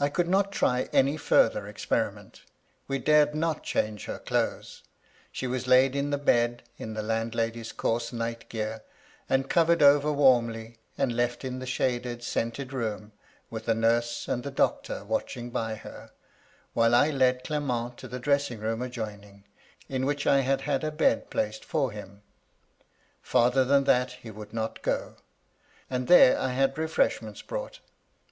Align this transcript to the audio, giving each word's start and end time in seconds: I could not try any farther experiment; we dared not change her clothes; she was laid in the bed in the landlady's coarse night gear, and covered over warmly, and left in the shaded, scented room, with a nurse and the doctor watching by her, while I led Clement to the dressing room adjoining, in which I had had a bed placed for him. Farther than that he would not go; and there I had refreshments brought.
I 0.00 0.08
could 0.08 0.26
not 0.26 0.50
try 0.50 0.88
any 0.92 1.16
farther 1.16 1.68
experiment; 1.68 2.40
we 2.88 2.98
dared 2.98 3.36
not 3.36 3.62
change 3.62 4.06
her 4.06 4.18
clothes; 4.18 4.82
she 5.30 5.46
was 5.46 5.68
laid 5.68 5.94
in 5.94 6.10
the 6.10 6.18
bed 6.18 6.64
in 6.76 6.94
the 6.94 7.04
landlady's 7.04 7.70
coarse 7.70 8.12
night 8.12 8.48
gear, 8.48 8.82
and 9.30 9.48
covered 9.48 9.80
over 9.80 10.10
warmly, 10.10 10.78
and 10.98 11.12
left 11.14 11.44
in 11.44 11.60
the 11.60 11.66
shaded, 11.66 12.24
scented 12.24 12.72
room, 12.72 13.12
with 13.48 13.68
a 13.68 13.74
nurse 13.74 14.26
and 14.26 14.42
the 14.42 14.50
doctor 14.50 15.04
watching 15.04 15.50
by 15.50 15.76
her, 15.76 16.10
while 16.72 16.92
I 16.92 17.10
led 17.10 17.44
Clement 17.44 17.96
to 17.98 18.08
the 18.08 18.18
dressing 18.18 18.58
room 18.58 18.82
adjoining, 18.82 19.44
in 19.88 20.04
which 20.04 20.26
I 20.26 20.40
had 20.40 20.62
had 20.62 20.82
a 20.82 20.90
bed 20.90 21.30
placed 21.30 21.64
for 21.64 21.92
him. 21.92 22.22
Farther 23.22 23.64
than 23.64 23.84
that 23.84 24.10
he 24.24 24.32
would 24.32 24.52
not 24.52 24.82
go; 24.82 25.14
and 25.88 26.08
there 26.08 26.36
I 26.40 26.48
had 26.48 26.76
refreshments 26.76 27.40
brought. 27.40 27.78